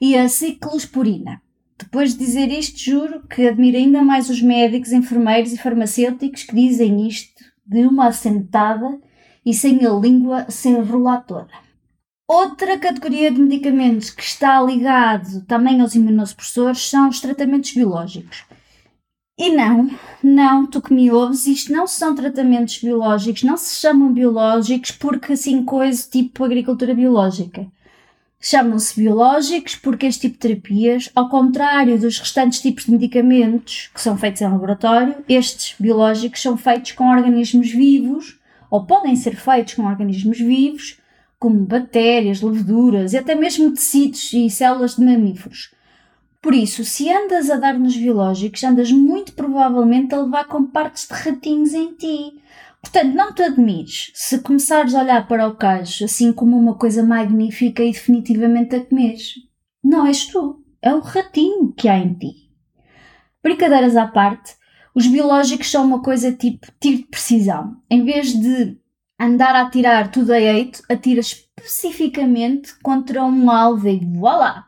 e 0.00 0.16
a 0.16 0.28
ciclosporina. 0.28 1.40
Depois 1.78 2.12
de 2.12 2.18
dizer 2.18 2.50
isto, 2.50 2.78
juro 2.78 3.22
que 3.28 3.46
admiro 3.46 3.76
ainda 3.76 4.02
mais 4.02 4.28
os 4.28 4.42
médicos, 4.42 4.92
enfermeiros 4.92 5.52
e 5.52 5.58
farmacêuticos 5.58 6.42
que 6.42 6.54
dizem 6.54 7.06
isto 7.06 7.44
de 7.64 7.86
uma 7.86 8.08
assentada 8.08 8.98
e 9.46 9.54
sem 9.54 9.86
a 9.86 9.90
língua 9.90 10.46
se 10.50 10.68
enrolar 10.68 11.24
toda. 11.24 11.48
Outra 12.26 12.76
categoria 12.76 13.30
de 13.30 13.40
medicamentos 13.40 14.10
que 14.10 14.22
está 14.22 14.60
ligado 14.60 15.46
também 15.46 15.80
aos 15.80 15.94
imunossupressores 15.94 16.90
são 16.90 17.08
os 17.08 17.20
tratamentos 17.20 17.72
biológicos. 17.72 18.44
E 19.38 19.50
não, 19.50 19.88
não, 20.22 20.66
tu 20.66 20.82
que 20.82 20.92
me 20.92 21.12
ouves, 21.12 21.46
isto 21.46 21.72
não 21.72 21.86
são 21.86 22.12
tratamentos 22.12 22.82
biológicos, 22.82 23.44
não 23.44 23.56
se 23.56 23.80
chamam 23.80 24.12
biológicos 24.12 24.90
porque 24.90 25.34
assim 25.34 25.64
coisa 25.64 26.06
tipo 26.10 26.44
agricultura 26.44 26.92
biológica. 26.92 27.66
Chamam-se 28.40 29.00
biológicos 29.00 29.74
porque 29.74 30.06
este 30.06 30.28
tipo 30.28 30.34
de 30.34 30.40
terapias, 30.40 31.10
ao 31.14 31.28
contrário 31.28 31.98
dos 31.98 32.18
restantes 32.18 32.60
tipos 32.60 32.84
de 32.84 32.92
medicamentos 32.92 33.90
que 33.92 34.00
são 34.00 34.16
feitos 34.16 34.40
em 34.40 34.48
laboratório, 34.48 35.16
estes 35.28 35.74
biológicos 35.78 36.40
são 36.40 36.56
feitos 36.56 36.92
com 36.92 37.10
organismos 37.10 37.70
vivos, 37.70 38.38
ou 38.70 38.84
podem 38.84 39.16
ser 39.16 39.34
feitos 39.34 39.74
com 39.74 39.84
organismos 39.86 40.38
vivos, 40.38 41.00
como 41.38 41.66
bactérias, 41.66 42.40
leveduras 42.40 43.12
e 43.12 43.18
até 43.18 43.34
mesmo 43.34 43.72
tecidos 43.72 44.32
e 44.32 44.48
células 44.48 44.94
de 44.96 45.04
mamíferos. 45.04 45.72
Por 46.40 46.54
isso, 46.54 46.84
se 46.84 47.10
andas 47.10 47.50
a 47.50 47.56
dar 47.56 47.76
nos 47.76 47.96
biológicos, 47.96 48.62
andas 48.62 48.92
muito 48.92 49.32
provavelmente 49.32 50.14
a 50.14 50.22
levar 50.22 50.44
com 50.44 50.64
partes 50.64 51.08
de 51.08 51.14
ratinhos 51.14 51.74
em 51.74 51.92
ti, 51.94 52.40
Portanto, 52.80 53.14
não 53.14 53.34
te 53.34 53.42
admires 53.42 54.12
se 54.14 54.38
começares 54.38 54.94
a 54.94 55.02
olhar 55.02 55.26
para 55.26 55.48
o 55.48 55.56
queijo 55.56 56.04
assim 56.04 56.32
como 56.32 56.56
uma 56.56 56.76
coisa 56.76 57.02
magnífica 57.02 57.82
e 57.82 57.92
definitivamente 57.92 58.76
a 58.76 58.84
comeres. 58.84 59.34
Não 59.82 60.06
és 60.06 60.26
tu, 60.26 60.64
é 60.80 60.94
o 60.94 61.00
ratinho 61.00 61.72
que 61.72 61.88
há 61.88 61.98
em 61.98 62.14
ti. 62.14 62.48
Brincadeiras 63.42 63.96
à 63.96 64.06
parte, 64.06 64.54
os 64.94 65.06
biológicos 65.06 65.70
são 65.70 65.84
uma 65.84 66.02
coisa 66.02 66.32
tipo 66.32 66.66
tiro 66.80 66.98
de 66.98 67.06
precisão. 67.06 67.76
Em 67.90 68.04
vez 68.04 68.32
de 68.32 68.78
andar 69.18 69.54
a 69.54 69.62
atirar 69.62 70.10
tudo 70.10 70.32
a 70.32 70.40
eito, 70.40 70.82
atira 70.88 71.20
especificamente 71.20 72.78
contra 72.80 73.24
um 73.24 73.50
alvo 73.50 73.88
e 73.88 73.98
voilá! 73.98 74.66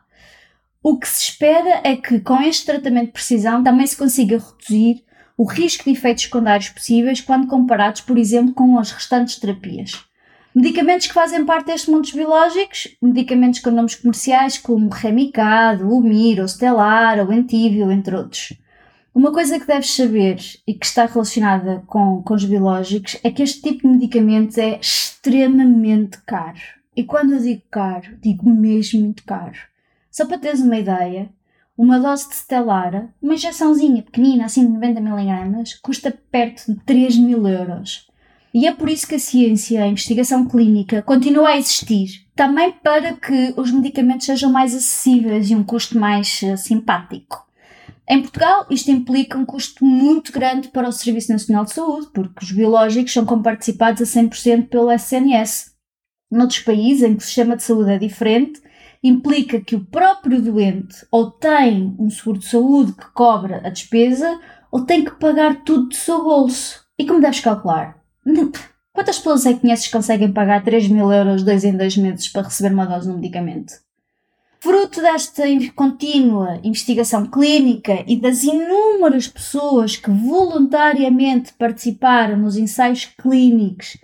O 0.83 0.97
que 0.97 1.07
se 1.07 1.29
espera 1.29 1.81
é 1.83 1.95
que 1.95 2.19
com 2.19 2.41
este 2.41 2.65
tratamento 2.65 3.07
de 3.07 3.11
precisão 3.13 3.63
também 3.63 3.85
se 3.85 3.95
consiga 3.95 4.39
reduzir 4.39 5.03
o 5.37 5.43
risco 5.43 5.85
de 5.85 5.91
efeitos 5.91 6.23
secundários 6.23 6.69
possíveis 6.69 7.21
quando 7.21 7.47
comparados, 7.47 8.01
por 8.01 8.17
exemplo, 8.17 8.53
com 8.53 8.77
as 8.77 8.91
restantes 8.91 9.37
terapias. 9.37 10.03
Medicamentos 10.53 11.07
que 11.07 11.13
fazem 11.13 11.45
parte 11.45 11.67
destes 11.67 11.89
mundos 11.89 12.11
biológicos, 12.11 12.89
medicamentos 13.01 13.61
com 13.61 13.71
nomes 13.71 13.95
comerciais 13.95 14.57
como 14.57 14.89
Remicade, 14.89 15.81
Umir, 15.81 16.45
Stellar 16.47 17.19
ou 17.19 17.31
Entivio, 17.31 17.89
entre 17.89 18.15
outros. 18.15 18.53
Uma 19.13 19.31
coisa 19.31 19.59
que 19.59 19.67
deves 19.67 19.93
saber 19.93 20.39
e 20.67 20.73
que 20.73 20.85
está 20.85 21.05
relacionada 21.05 21.83
com, 21.87 22.21
com 22.21 22.33
os 22.33 22.45
biológicos 22.45 23.17
é 23.23 23.31
que 23.31 23.43
este 23.43 23.61
tipo 23.61 23.81
de 23.81 23.93
medicamentos 23.93 24.57
é 24.57 24.79
extremamente 24.79 26.17
caro. 26.25 26.59
E 26.95 27.03
quando 27.03 27.33
eu 27.33 27.39
digo 27.39 27.61
caro, 27.71 28.17
digo 28.21 28.49
mesmo 28.49 29.01
muito 29.01 29.23
caro. 29.23 29.57
Só 30.09 30.25
para 30.25 30.37
teres 30.37 30.61
uma 30.61 30.77
ideia, 30.77 31.29
uma 31.77 31.99
dose 31.99 32.29
de 32.29 32.35
Stellara, 32.35 33.13
uma 33.21 33.33
injeçãozinha 33.33 34.03
pequenina, 34.03 34.45
assim 34.45 34.71
de 34.71 34.77
90mg, 34.77 35.79
custa 35.81 36.11
perto 36.31 36.73
de 36.73 36.79
3 36.85 37.17
mil 37.17 37.47
euros. 37.47 38.07
E 38.53 38.67
é 38.67 38.73
por 38.73 38.89
isso 38.89 39.07
que 39.07 39.15
a 39.15 39.19
ciência, 39.19 39.81
a 39.81 39.87
investigação 39.87 40.45
clínica, 40.45 41.01
continua 41.01 41.49
a 41.49 41.57
existir. 41.57 42.25
Também 42.35 42.71
para 42.83 43.13
que 43.13 43.53
os 43.55 43.71
medicamentos 43.71 44.25
sejam 44.25 44.51
mais 44.51 44.75
acessíveis 44.75 45.49
e 45.49 45.55
um 45.55 45.63
custo 45.63 45.97
mais 45.97 46.41
uh, 46.41 46.57
simpático. 46.57 47.47
Em 48.09 48.21
Portugal, 48.21 48.65
isto 48.69 48.91
implica 48.91 49.37
um 49.37 49.45
custo 49.45 49.85
muito 49.85 50.33
grande 50.33 50.67
para 50.67 50.89
o 50.89 50.91
Serviço 50.91 51.31
Nacional 51.31 51.63
de 51.63 51.73
Saúde, 51.73 52.07
porque 52.13 52.43
os 52.43 52.51
biológicos 52.51 53.13
são 53.13 53.25
comparticipados 53.25 54.01
a 54.01 54.21
100% 54.21 54.67
pelo 54.67 54.91
SNS. 54.91 55.71
Noutros 56.29 56.59
países 56.59 57.03
em 57.03 57.15
que 57.15 57.23
o 57.23 57.25
sistema 57.25 57.55
de 57.55 57.63
saúde 57.63 57.91
é 57.91 57.97
diferente, 57.97 58.61
implica 59.03 59.59
que 59.59 59.75
o 59.75 59.85
próprio 59.85 60.41
doente 60.41 61.05
ou 61.11 61.31
tem 61.31 61.95
um 61.97 62.09
seguro 62.09 62.39
de 62.39 62.45
saúde 62.45 62.93
que 62.93 63.09
cobra 63.13 63.61
a 63.65 63.69
despesa 63.69 64.39
ou 64.71 64.85
tem 64.85 65.03
que 65.03 65.11
pagar 65.11 65.63
tudo 65.63 65.89
do 65.89 65.95
seu 65.95 66.23
bolso. 66.23 66.85
E 66.97 67.05
como 67.05 67.19
deves 67.19 67.39
calcular? 67.39 67.97
Quantas 68.93 69.17
pessoas 69.17 69.45
é 69.45 69.53
que 69.53 69.61
conheces 69.61 69.87
que 69.87 69.93
conseguem 69.93 70.31
pagar 70.31 70.63
3 70.63 70.87
mil 70.89 71.11
euros 71.11 71.43
dois 71.43 71.63
em 71.63 71.75
dois 71.75 71.95
meses 71.97 72.27
para 72.27 72.43
receber 72.43 72.73
uma 72.73 72.85
dose 72.85 73.07
de 73.07 73.13
um 73.13 73.15
medicamento? 73.15 73.73
Fruto 74.59 75.01
desta 75.01 75.43
contínua 75.75 76.59
investigação 76.63 77.25
clínica 77.25 78.03
e 78.05 78.15
das 78.15 78.43
inúmeras 78.43 79.27
pessoas 79.27 79.95
que 79.95 80.11
voluntariamente 80.11 81.53
participaram 81.53 82.37
nos 82.37 82.57
ensaios 82.57 83.05
clínicos, 83.05 83.97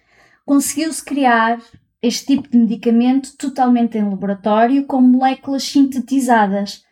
conseguiu-se 0.43 1.05
criar 1.05 1.59
este 2.01 2.27
tipo 2.27 2.49
de 2.49 2.57
medicamento 2.57 3.35
totalmente 3.37 3.97
em 3.97 4.07
laboratório 4.07 4.85
com 4.85 5.01
moléculas 5.01 5.63
sintetizadas. 5.63 6.83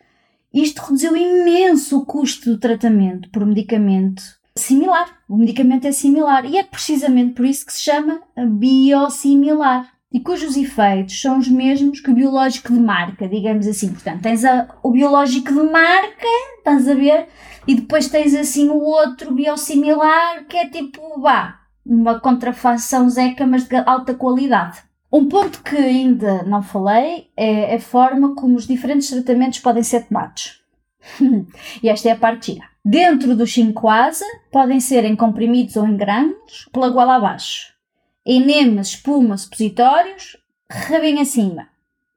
Isto 0.52 0.82
reduziu 0.82 1.16
imenso 1.16 1.98
o 1.98 2.06
custo 2.06 2.50
do 2.50 2.58
tratamento 2.58 3.30
por 3.30 3.44
medicamento 3.44 4.22
similar. 4.56 5.06
O 5.28 5.36
medicamento 5.36 5.86
é 5.86 5.92
similar 5.92 6.44
e 6.44 6.56
é 6.56 6.62
precisamente 6.62 7.34
por 7.34 7.44
isso 7.44 7.66
que 7.66 7.72
se 7.72 7.82
chama 7.82 8.20
biosimilar 8.58 9.96
e 10.12 10.20
cujos 10.20 10.56
efeitos 10.56 11.20
são 11.20 11.38
os 11.38 11.48
mesmos 11.48 12.00
que 12.00 12.10
o 12.10 12.14
biológico 12.14 12.72
de 12.72 12.80
marca, 12.80 13.28
digamos 13.28 13.66
assim. 13.66 13.92
Portanto, 13.92 14.22
tens 14.22 14.44
a, 14.44 14.68
o 14.82 14.90
biológico 14.90 15.52
de 15.52 15.70
marca, 15.70 16.26
estás 16.58 16.88
a 16.88 16.94
ver, 16.94 17.28
e 17.66 17.74
depois 17.74 18.08
tens 18.08 18.34
assim 18.34 18.68
o 18.70 18.78
outro 18.78 19.34
biosimilar 19.34 20.46
que 20.46 20.56
é 20.56 20.68
tipo, 20.68 21.20
vá, 21.20 21.60
uma 21.84 22.18
contrafação 22.18 23.10
zeca, 23.10 23.46
mas 23.46 23.64
de 23.64 23.76
alta 23.76 24.14
qualidade. 24.14 24.85
Um 25.12 25.28
ponto 25.28 25.62
que 25.62 25.76
ainda 25.76 26.42
não 26.42 26.62
falei 26.62 27.30
é 27.36 27.76
a 27.76 27.80
forma 27.80 28.34
como 28.34 28.56
os 28.56 28.66
diferentes 28.66 29.08
tratamentos 29.08 29.60
podem 29.60 29.82
ser 29.82 30.06
tomados. 30.06 30.62
e 31.82 31.88
esta 31.88 32.08
é 32.08 32.12
a 32.12 32.16
parte 32.16 32.52
gira. 32.52 32.66
Dentro 32.84 33.34
do 33.36 33.46
5 33.46 33.88
asa, 33.88 34.24
podem 34.50 34.80
ser 34.80 35.04
em 35.04 35.16
comprimidos 35.16 35.76
ou 35.76 35.86
em 35.86 35.96
grãos, 35.96 36.68
pela 36.72 36.88
goela 36.88 37.16
abaixo. 37.16 37.72
Enemas, 38.24 38.88
espuma, 38.88 39.36
supositórios, 39.36 40.36
rabinho 40.70 41.20
acima. 41.20 41.68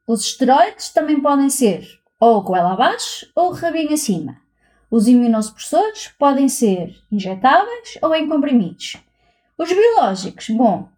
Os 0.08 0.26
esteroides 0.26 0.90
também 0.90 1.22
podem 1.22 1.50
ser 1.50 1.88
ou 2.20 2.42
goela 2.42 2.74
abaixo 2.74 3.28
ou 3.36 3.52
rabinho 3.52 3.94
acima. 3.94 4.38
Os 4.92 5.08
imunossupressores 5.08 6.08
podem 6.18 6.50
ser 6.50 6.96
injetáveis 7.12 7.98
ou 8.02 8.14
em 8.16 8.28
comprimidos. 8.28 8.98
Os 9.58 9.72
biológicos, 9.72 10.50
bom, 10.50 10.90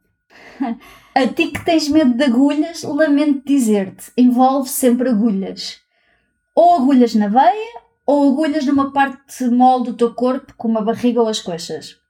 A 1.13 1.27
ti 1.27 1.47
que 1.47 1.65
tens 1.65 1.89
medo 1.89 2.13
de 2.13 2.23
agulhas, 2.23 2.83
lamento 2.83 3.43
dizer-te, 3.45 4.11
envolve 4.17 4.69
sempre 4.69 5.09
agulhas. 5.09 5.79
Ou 6.55 6.75
agulhas 6.75 7.13
na 7.15 7.27
veia, 7.27 7.81
ou 8.05 8.31
agulhas 8.31 8.65
numa 8.65 8.91
parte 8.91 9.43
mole 9.45 9.85
do 9.85 9.93
teu 9.93 10.13
corpo, 10.13 10.53
como 10.55 10.77
a 10.77 10.81
barriga 10.81 11.21
ou 11.21 11.27
as 11.27 11.39
coxas. 11.39 12.01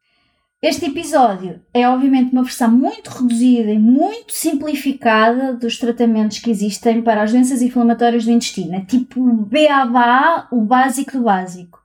Este 0.62 0.86
episódio 0.86 1.60
é 1.74 1.90
obviamente 1.90 2.34
uma 2.34 2.44
versão 2.44 2.70
muito 2.70 3.10
reduzida 3.10 3.72
e 3.72 3.80
muito 3.80 4.32
simplificada 4.32 5.56
dos 5.56 5.80
tratamentos 5.80 6.38
que 6.38 6.51
existem 6.51 7.01
para 7.01 7.24
as 7.24 7.32
doenças 7.32 7.63
inflamatórias 7.63 8.25
do 8.25 8.32
intestino. 8.32 8.75
É 8.75 8.82
tipo 8.82 9.20
BABA, 9.20 10.50
o 10.51 10.62
básico 10.62 11.13
do 11.13 11.24
básico. 11.24 11.82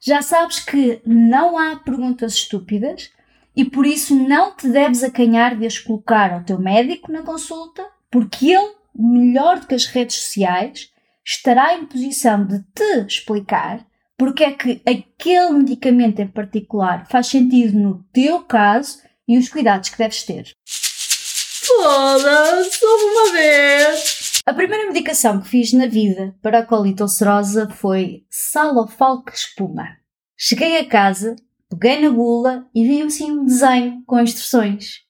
Já 0.00 0.22
sabes 0.22 0.60
que 0.60 1.00
não 1.04 1.58
há 1.58 1.74
perguntas 1.76 2.34
estúpidas, 2.34 3.10
e 3.56 3.64
por 3.64 3.86
isso 3.86 4.14
não 4.14 4.56
te 4.56 4.68
deves 4.68 5.02
acanhar 5.02 5.56
de 5.56 5.66
as 5.66 5.78
colocar 5.78 6.32
ao 6.32 6.44
teu 6.44 6.58
médico 6.58 7.12
na 7.12 7.22
consulta, 7.22 7.86
porque 8.10 8.50
ele 8.50 8.72
melhor 8.94 9.60
do 9.60 9.66
que 9.66 9.74
as 9.74 9.86
redes 9.86 10.16
sociais, 10.16 10.90
estará 11.24 11.74
em 11.74 11.86
posição 11.86 12.44
de 12.44 12.62
te 12.74 13.06
explicar 13.06 13.86
porque 14.18 14.44
é 14.44 14.52
que 14.52 14.82
aquele 14.86 15.50
medicamento 15.50 16.20
em 16.20 16.28
particular 16.28 17.08
faz 17.08 17.26
sentido 17.26 17.76
no 17.76 18.04
teu 18.12 18.44
caso 18.44 19.00
e 19.26 19.36
os 19.36 19.48
cuidados 19.48 19.88
que 19.88 19.98
deves 19.98 20.22
ter. 20.22 20.52
Foda-se, 20.64 22.84
uma 22.84 23.32
vez! 23.32 24.42
A 24.46 24.54
primeira 24.54 24.86
medicação 24.86 25.40
que 25.40 25.48
fiz 25.48 25.72
na 25.72 25.86
vida 25.86 26.36
para 26.40 26.60
a 26.60 26.66
colite 26.66 27.02
ulcerosa 27.02 27.68
foi 27.70 28.24
Salofalque 28.30 29.32
Espuma. 29.32 29.96
Cheguei 30.36 30.78
a 30.78 30.88
casa, 30.88 31.34
peguei 31.76 32.00
na 32.00 32.10
bula 32.10 32.68
e 32.74 32.86
vi 32.86 33.02
assim 33.02 33.30
um 33.30 33.44
desenho 33.44 34.02
com 34.06 34.20
instruções. 34.20 35.00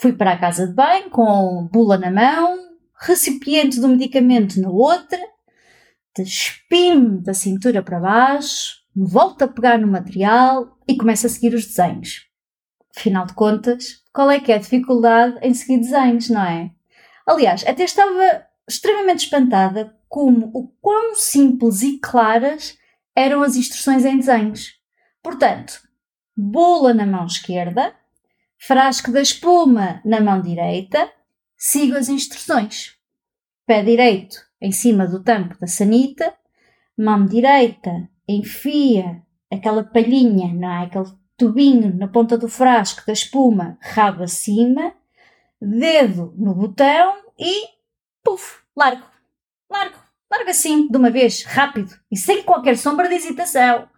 Fui 0.00 0.12
para 0.12 0.32
a 0.32 0.38
casa 0.38 0.66
de 0.66 0.74
banho 0.74 1.10
com 1.10 1.68
bula 1.72 1.98
na 1.98 2.10
mão, 2.10 2.58
recipiente 3.00 3.80
do 3.80 3.88
medicamento 3.88 4.60
na 4.60 4.70
outra, 4.70 5.18
despimo 6.16 7.20
da 7.20 7.34
cintura 7.34 7.82
para 7.82 8.00
baixo, 8.00 8.78
volto 8.94 9.42
a 9.42 9.48
pegar 9.48 9.78
no 9.78 9.86
material 9.86 10.76
e 10.86 10.96
começo 10.96 11.26
a 11.26 11.30
seguir 11.30 11.54
os 11.54 11.66
desenhos. 11.66 12.26
Afinal 12.96 13.26
de 13.26 13.34
contas, 13.34 14.02
qual 14.12 14.30
é 14.30 14.40
que 14.40 14.50
é 14.50 14.56
a 14.56 14.58
dificuldade 14.58 15.38
em 15.42 15.54
seguir 15.54 15.78
desenhos, 15.78 16.28
não 16.28 16.42
é? 16.42 16.70
Aliás, 17.26 17.64
até 17.66 17.84
estava 17.84 18.46
extremamente 18.68 19.24
espantada 19.24 19.94
como 20.08 20.50
o 20.54 20.68
quão 20.80 21.14
simples 21.14 21.82
e 21.82 21.98
claras 21.98 22.76
eram 23.14 23.42
as 23.42 23.56
instruções 23.56 24.04
em 24.04 24.16
desenhos. 24.16 24.72
Portanto, 25.22 25.80
bula 26.40 26.94
na 26.94 27.04
mão 27.04 27.26
esquerda, 27.26 27.92
frasco 28.56 29.10
da 29.10 29.20
espuma 29.20 30.00
na 30.04 30.20
mão 30.20 30.40
direita, 30.40 31.10
sigo 31.56 31.96
as 31.96 32.08
instruções. 32.08 32.96
Pé 33.66 33.82
direito 33.82 34.36
em 34.60 34.70
cima 34.70 35.04
do 35.04 35.22
tampo 35.22 35.58
da 35.58 35.66
sanita, 35.66 36.32
mão 36.96 37.26
direita 37.26 38.08
enfia 38.28 39.20
aquela 39.50 39.82
palhinha, 39.82 40.54
não 40.54 40.70
é? 40.70 40.84
Aquele 40.84 41.12
tubinho 41.36 41.96
na 41.96 42.06
ponta 42.06 42.38
do 42.38 42.48
frasco 42.48 43.04
da 43.04 43.12
espuma, 43.12 43.76
rabo 43.80 44.22
acima, 44.22 44.94
dedo 45.60 46.32
no 46.36 46.54
botão 46.54 47.16
e 47.36 47.66
puf, 48.22 48.60
largo, 48.76 49.04
largo, 49.68 49.98
largo 50.30 50.50
assim, 50.50 50.86
de 50.86 50.96
uma 50.96 51.10
vez, 51.10 51.42
rápido 51.42 51.98
e 52.12 52.16
sem 52.16 52.44
qualquer 52.44 52.76
sombra 52.76 53.08
de 53.08 53.14
hesitação. 53.14 53.88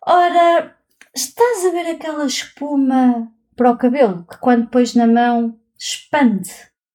Ora, 0.00 0.75
estás 1.16 1.64
a 1.64 1.70
ver 1.70 1.86
aquela 1.86 2.26
espuma 2.26 3.32
para 3.56 3.70
o 3.70 3.78
cabelo 3.78 4.26
que 4.26 4.36
quando 4.38 4.68
pões 4.68 4.94
na 4.94 5.06
mão 5.06 5.58
expande, 5.78 6.50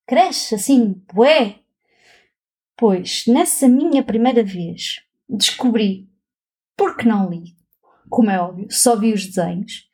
cresce 0.06 0.54
assim, 0.54 1.04
bué? 1.12 1.60
Pois, 2.78 3.24
nessa 3.28 3.68
minha 3.68 4.04
primeira 4.04 4.44
vez, 4.44 5.02
descobri, 5.28 6.08
porque 6.78 7.08
não 7.08 7.30
li, 7.30 7.56
como 8.10 8.30
é 8.30 8.40
óbvio, 8.40 8.68
só 8.70 8.96
vi 8.96 9.12
os 9.12 9.26
desenhos, 9.26 9.90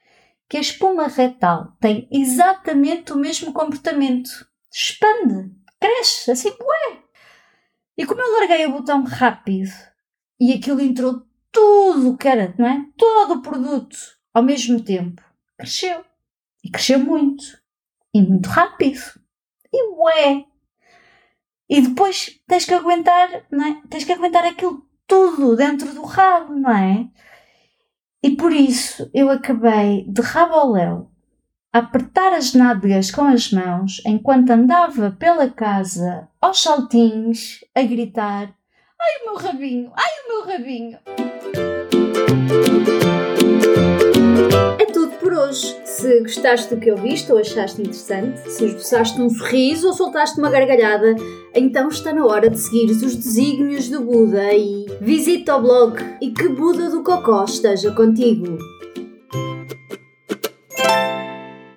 que 0.49 0.57
a 0.57 0.61
espuma 0.61 1.07
retal 1.07 1.77
tem 1.79 2.07
exatamente 2.11 3.13
o 3.13 3.17
mesmo 3.17 3.53
comportamento. 3.53 4.29
Expande, 4.71 5.51
cresce, 5.79 6.31
assim, 6.31 6.49
ué. 6.49 6.99
E 7.97 8.05
como 8.05 8.21
eu 8.21 8.39
larguei 8.39 8.65
o 8.65 8.73
botão 8.73 9.03
rápido 9.03 9.71
e 10.39 10.53
aquilo 10.53 10.81
entrou 10.81 11.25
tudo 11.51 12.11
o 12.11 12.17
que 12.17 12.27
era, 12.27 12.53
não 12.57 12.67
é? 12.67 12.85
Todo 12.97 13.35
o 13.35 13.41
produto 13.41 14.16
ao 14.37 14.43
mesmo 14.43 14.79
tempo, 14.79 15.19
cresceu. 15.57 16.05
E 16.63 16.69
cresceu 16.69 16.99
muito. 16.99 17.43
E 18.13 18.21
muito 18.21 18.47
rápido. 18.47 19.01
E 19.73 19.83
ué. 19.95 20.45
E 21.67 21.81
depois 21.81 22.39
tens 22.47 22.63
que 22.63 22.73
aguentar, 22.75 23.45
não 23.51 23.65
é? 23.65 23.81
Tens 23.89 24.03
que 24.03 24.11
aguentar 24.11 24.45
aquilo 24.45 24.85
tudo 25.07 25.55
dentro 25.55 25.91
do 25.91 26.03
rabo, 26.03 26.53
não 26.53 26.69
é? 26.71 27.07
E 28.21 28.35
por 28.35 28.53
isso 28.53 29.09
eu 29.11 29.31
acabei 29.31 30.05
de 30.07 30.21
rabo 30.21 30.53
ao 30.53 30.71
léu 30.71 31.11
a 31.73 31.79
apertar 31.79 32.33
as 32.33 32.53
nádegas 32.53 33.09
com 33.09 33.23
as 33.23 33.51
mãos 33.51 34.03
enquanto 34.05 34.51
andava 34.51 35.15
pela 35.17 35.49
casa 35.49 36.27
aos 36.39 36.61
saltinhos 36.61 37.65
a 37.73 37.81
gritar: 37.81 38.53
Ai 39.01 39.21
o 39.21 39.25
meu 39.25 39.35
rabinho! 39.35 39.91
Ai 39.95 40.11
o 40.23 40.27
meu 40.27 40.45
rabinho! 40.45 40.99
Hoje. 45.37 45.77
Se 45.85 46.21
gostaste 46.21 46.73
do 46.73 46.81
que 46.81 46.91
ouviste 46.91 47.31
ou 47.31 47.37
achaste 47.37 47.79
interessante, 47.81 48.39
se 48.49 48.65
esboçaste 48.65 49.21
um 49.21 49.29
sorriso 49.29 49.87
ou 49.87 49.93
soltaste 49.93 50.39
uma 50.39 50.49
gargalhada, 50.49 51.15
então 51.53 51.89
está 51.89 52.11
na 52.11 52.25
hora 52.25 52.49
de 52.49 52.57
seguir 52.57 52.89
os 52.89 53.15
desígnios 53.15 53.87
do 53.87 54.01
Buda 54.01 54.51
e 54.51 54.87
visita 54.99 55.55
o 55.55 55.61
blog 55.61 56.03
e 56.21 56.31
que 56.31 56.49
Buda 56.49 56.89
do 56.89 57.03
Cocó 57.03 57.43
esteja 57.43 57.91
contigo. 57.91 58.57